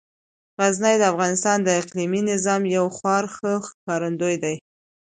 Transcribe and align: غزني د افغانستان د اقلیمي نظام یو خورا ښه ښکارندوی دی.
غزني 0.59 0.95
د 0.99 1.03
افغانستان 1.13 1.57
د 1.63 1.69
اقلیمي 1.81 2.21
نظام 2.31 2.61
یو 2.77 2.85
خورا 2.95 3.19
ښه 3.35 3.51
ښکارندوی 3.67 4.35
دی. 4.43 4.55